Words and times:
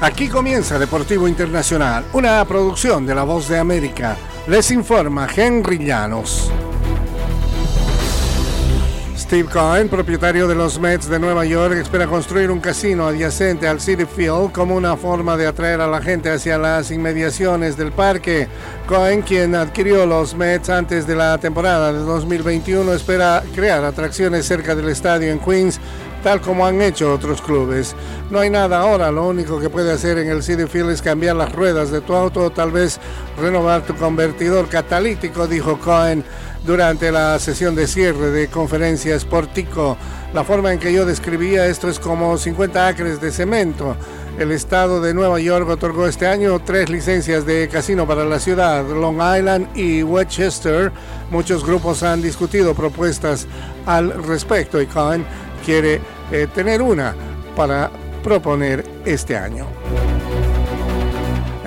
Aquí 0.00 0.28
comienza 0.28 0.78
Deportivo 0.78 1.26
Internacional, 1.26 2.04
una 2.12 2.44
producción 2.44 3.04
de 3.04 3.16
La 3.16 3.24
Voz 3.24 3.48
de 3.48 3.58
América. 3.58 4.16
Les 4.46 4.70
informa 4.70 5.26
Henry 5.34 5.78
Llanos. 5.78 6.52
Steve 9.16 9.48
Cohen, 9.52 9.88
propietario 9.88 10.46
de 10.46 10.54
los 10.54 10.78
Mets 10.78 11.08
de 11.08 11.18
Nueva 11.18 11.44
York, 11.44 11.74
espera 11.74 12.06
construir 12.06 12.48
un 12.52 12.60
casino 12.60 13.08
adyacente 13.08 13.66
al 13.66 13.80
City 13.80 14.04
Field 14.06 14.52
como 14.52 14.76
una 14.76 14.96
forma 14.96 15.36
de 15.36 15.48
atraer 15.48 15.80
a 15.80 15.88
la 15.88 16.00
gente 16.00 16.30
hacia 16.30 16.56
las 16.58 16.92
inmediaciones 16.92 17.76
del 17.76 17.90
parque. 17.90 18.46
Cohen, 18.86 19.22
quien 19.22 19.56
adquirió 19.56 20.06
los 20.06 20.36
Mets 20.36 20.70
antes 20.70 21.08
de 21.08 21.16
la 21.16 21.36
temporada 21.38 21.92
de 21.92 21.98
2021, 21.98 22.92
espera 22.92 23.42
crear 23.52 23.84
atracciones 23.84 24.46
cerca 24.46 24.76
del 24.76 24.88
estadio 24.90 25.32
en 25.32 25.40
Queens 25.40 25.80
tal 26.22 26.40
como 26.40 26.66
han 26.66 26.80
hecho 26.82 27.12
otros 27.12 27.40
clubes. 27.42 27.94
No 28.30 28.40
hay 28.40 28.50
nada 28.50 28.80
ahora, 28.80 29.10
lo 29.10 29.26
único 29.26 29.60
que 29.60 29.70
puede 29.70 29.92
hacer 29.92 30.18
en 30.18 30.28
el 30.28 30.42
City 30.42 30.66
Field 30.66 30.90
es 30.90 31.02
cambiar 31.02 31.36
las 31.36 31.52
ruedas 31.52 31.90
de 31.90 32.00
tu 32.00 32.14
auto 32.14 32.44
o 32.44 32.50
tal 32.50 32.70
vez 32.70 33.00
renovar 33.40 33.82
tu 33.82 33.94
convertidor 33.94 34.68
catalítico, 34.68 35.46
dijo 35.46 35.78
Cohen 35.78 36.24
durante 36.64 37.10
la 37.12 37.38
sesión 37.38 37.74
de 37.74 37.86
cierre 37.86 38.30
de 38.30 38.48
conferencia 38.48 39.18
Sportico. 39.18 39.96
La 40.34 40.44
forma 40.44 40.72
en 40.72 40.78
que 40.78 40.92
yo 40.92 41.06
describía 41.06 41.66
esto 41.66 41.88
es 41.88 41.98
como 41.98 42.36
50 42.36 42.86
acres 42.86 43.20
de 43.20 43.32
cemento. 43.32 43.96
El 44.38 44.52
estado 44.52 45.00
de 45.00 45.14
Nueva 45.14 45.40
York 45.40 45.68
otorgó 45.68 46.06
este 46.06 46.26
año 46.26 46.60
tres 46.60 46.90
licencias 46.90 47.44
de 47.44 47.68
casino 47.68 48.06
para 48.06 48.24
la 48.24 48.38
ciudad, 48.38 48.86
Long 48.86 49.16
Island 49.16 49.76
y 49.76 50.02
Westchester. 50.04 50.92
Muchos 51.30 51.64
grupos 51.64 52.02
han 52.02 52.22
discutido 52.22 52.74
propuestas 52.74 53.48
al 53.84 54.22
respecto 54.22 54.80
y 54.80 54.86
Cohen 54.86 55.24
quiere 55.64 56.00
eh, 56.30 56.46
tener 56.54 56.82
una 56.82 57.14
para 57.56 57.90
proponer 58.22 58.84
este 59.04 59.36
año. 59.36 59.66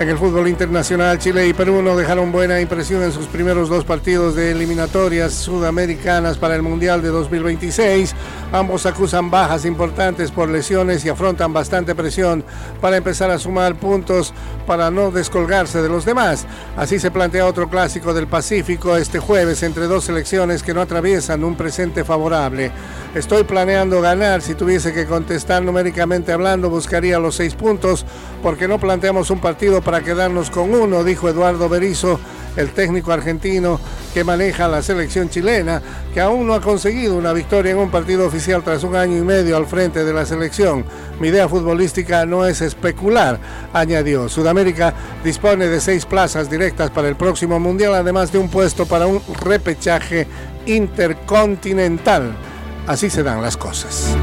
En 0.02 0.08
el 0.08 0.18
fútbol 0.18 0.48
internacional, 0.48 1.20
Chile 1.20 1.46
y 1.46 1.52
Perú 1.52 1.80
no 1.80 1.96
dejaron 1.96 2.32
buena 2.32 2.60
impresión 2.60 3.04
en 3.04 3.12
sus 3.12 3.26
primeros 3.26 3.68
dos 3.68 3.84
partidos 3.84 4.34
de 4.34 4.50
eliminatorias 4.50 5.32
sudamericanas 5.32 6.38
para 6.38 6.56
el 6.56 6.62
Mundial 6.62 7.02
de 7.02 7.10
2026. 7.10 8.12
Ambos 8.50 8.84
acusan 8.84 9.30
bajas 9.30 9.64
importantes 9.64 10.32
por 10.32 10.48
lesiones 10.48 11.04
y 11.04 11.08
afrontan 11.08 11.52
bastante 11.52 11.94
presión 11.94 12.44
para 12.80 12.96
empezar 12.96 13.30
a 13.30 13.38
sumar 13.38 13.76
puntos 13.76 14.34
para 14.66 14.90
no 14.90 15.12
descolgarse 15.12 15.80
de 15.80 15.88
los 15.88 16.04
demás. 16.04 16.46
Así 16.76 16.98
se 16.98 17.12
plantea 17.12 17.46
otro 17.46 17.70
clásico 17.70 18.12
del 18.12 18.26
Pacífico 18.26 18.96
este 18.96 19.20
jueves 19.20 19.62
entre 19.62 19.86
dos 19.86 20.02
selecciones 20.02 20.64
que 20.64 20.74
no 20.74 20.80
atraviesan 20.80 21.44
un 21.44 21.54
presente 21.54 22.02
favorable. 22.02 22.72
Estoy 23.14 23.44
planeando 23.44 24.00
ganar. 24.00 24.40
Si 24.40 24.54
tuviese 24.54 24.94
que 24.94 25.06
contestar 25.06 25.62
numéricamente 25.62 26.32
hablando, 26.32 26.70
buscaría 26.70 27.18
los 27.18 27.34
seis 27.36 27.54
puntos 27.54 28.06
porque 28.42 28.66
no 28.66 28.78
planteamos 28.78 29.30
un 29.30 29.38
partido 29.38 29.82
para 29.82 29.91
para 29.92 30.06
quedarnos 30.06 30.48
con 30.48 30.72
uno, 30.72 31.04
dijo 31.04 31.28
Eduardo 31.28 31.68
Berizo, 31.68 32.18
el 32.56 32.70
técnico 32.70 33.12
argentino 33.12 33.78
que 34.14 34.24
maneja 34.24 34.66
la 34.66 34.80
selección 34.80 35.28
chilena, 35.28 35.82
que 36.14 36.20
aún 36.22 36.46
no 36.46 36.54
ha 36.54 36.62
conseguido 36.62 37.14
una 37.14 37.34
victoria 37.34 37.72
en 37.72 37.76
un 37.76 37.90
partido 37.90 38.26
oficial 38.26 38.62
tras 38.62 38.84
un 38.84 38.96
año 38.96 39.18
y 39.18 39.20
medio 39.20 39.54
al 39.54 39.66
frente 39.66 40.02
de 40.02 40.14
la 40.14 40.24
selección. 40.24 40.86
Mi 41.20 41.28
idea 41.28 41.46
futbolística 41.46 42.24
no 42.24 42.46
es 42.46 42.62
especular, 42.62 43.38
añadió. 43.74 44.30
Sudamérica 44.30 44.94
dispone 45.22 45.66
de 45.66 45.78
seis 45.78 46.06
plazas 46.06 46.48
directas 46.48 46.88
para 46.88 47.10
el 47.10 47.16
próximo 47.16 47.60
Mundial, 47.60 47.92
además 47.92 48.32
de 48.32 48.38
un 48.38 48.48
puesto 48.48 48.86
para 48.86 49.06
un 49.06 49.20
repechaje 49.42 50.26
intercontinental. 50.64 52.32
Así 52.86 53.10
se 53.10 53.22
dan 53.22 53.42
las 53.42 53.58
cosas. 53.58 54.16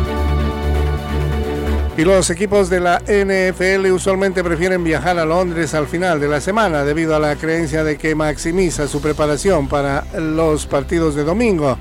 Y 2.00 2.06
los 2.06 2.30
equipos 2.30 2.70
de 2.70 2.80
la 2.80 3.00
NFL 3.00 3.92
usualmente 3.92 4.42
prefieren 4.42 4.86
viajar 4.86 5.20
a 5.20 5.26
Londres 5.26 5.74
al 5.74 5.86
final 5.86 6.18
de 6.22 6.30
la 6.30 6.40
semana 6.40 6.86
debido 6.86 7.14
a 7.14 7.20
la 7.20 7.36
creencia 7.36 7.84
de 7.84 7.98
que 7.98 8.16
maximiza 8.16 8.88
su 8.88 9.02
preparación 9.02 9.68
para 9.68 10.06
los 10.18 10.66
partidos 10.66 11.14
de 11.14 11.26
domingo. 11.26 11.78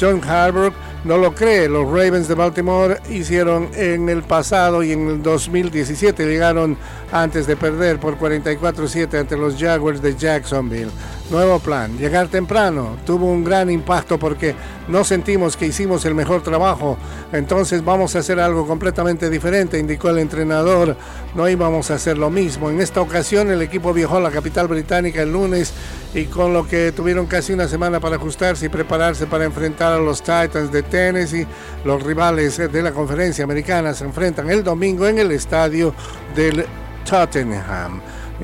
John 0.00 0.20
Harbaugh 0.28 0.72
no 1.04 1.16
lo 1.16 1.32
cree. 1.32 1.68
Los 1.68 1.86
Ravens 1.86 2.26
de 2.26 2.34
Baltimore 2.34 2.98
hicieron 3.08 3.68
en 3.76 4.08
el 4.08 4.24
pasado 4.24 4.82
y 4.82 4.90
en 4.90 5.08
el 5.08 5.22
2017 5.22 6.26
llegaron 6.26 6.76
antes 7.12 7.46
de 7.46 7.54
perder 7.54 8.00
por 8.00 8.18
44-7 8.18 9.20
ante 9.20 9.36
los 9.36 9.54
Jaguars 9.56 10.02
de 10.02 10.16
Jacksonville. 10.16 10.90
Nuevo 11.30 11.60
plan, 11.60 11.96
llegar 11.96 12.28
temprano. 12.28 12.98
Tuvo 13.06 13.26
un 13.26 13.42
gran 13.42 13.70
impacto 13.70 14.18
porque 14.18 14.54
no 14.88 15.02
sentimos 15.02 15.56
que 15.56 15.66
hicimos 15.66 16.04
el 16.04 16.14
mejor 16.14 16.42
trabajo. 16.42 16.98
Entonces 17.32 17.82
vamos 17.82 18.14
a 18.14 18.18
hacer 18.18 18.38
algo 18.38 18.66
completamente 18.66 19.30
diferente, 19.30 19.78
indicó 19.78 20.10
el 20.10 20.18
entrenador. 20.18 20.94
No 21.34 21.48
íbamos 21.48 21.90
a 21.90 21.94
hacer 21.94 22.18
lo 22.18 22.28
mismo. 22.28 22.68
En 22.68 22.80
esta 22.80 23.00
ocasión 23.00 23.50
el 23.50 23.62
equipo 23.62 23.94
viajó 23.94 24.18
a 24.18 24.20
la 24.20 24.30
capital 24.30 24.68
británica 24.68 25.22
el 25.22 25.32
lunes 25.32 25.72
y 26.12 26.24
con 26.26 26.52
lo 26.52 26.66
que 26.66 26.92
tuvieron 26.92 27.26
casi 27.26 27.54
una 27.54 27.66
semana 27.66 27.98
para 27.98 28.16
ajustarse 28.16 28.66
y 28.66 28.68
prepararse 28.68 29.26
para 29.26 29.44
enfrentar 29.44 29.92
a 29.92 29.98
los 29.98 30.20
Titans 30.20 30.70
de 30.70 30.82
Tennessee. 30.82 31.46
Los 31.84 32.02
rivales 32.02 32.58
de 32.58 32.82
la 32.82 32.92
conferencia 32.92 33.44
americana 33.44 33.94
se 33.94 34.04
enfrentan 34.04 34.50
el 34.50 34.62
domingo 34.62 35.06
en 35.06 35.18
el 35.18 35.32
estadio 35.32 35.94
del 36.36 36.66
Tottenham. 37.08 38.00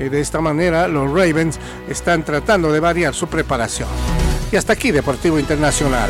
De 0.07 0.21
esta 0.21 0.39
manera 0.39 0.87
los 0.87 1.09
Ravens 1.11 1.59
están 1.89 2.23
tratando 2.23 2.71
de 2.71 2.79
variar 2.79 3.13
su 3.13 3.27
preparación. 3.27 3.89
Y 4.51 4.55
hasta 4.55 4.73
aquí 4.73 4.91
Deportivo 4.91 5.37
Internacional. 5.37 6.09